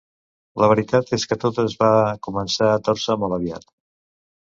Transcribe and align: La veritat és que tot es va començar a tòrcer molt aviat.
La 0.63 0.69
veritat 0.71 1.13
és 1.19 1.27
que 1.33 1.37
tot 1.45 1.61
es 1.65 1.77
va 1.85 1.91
començar 2.31 2.73
a 2.73 2.83
tòrcer 2.91 3.23
molt 3.27 3.41
aviat. 3.43 3.73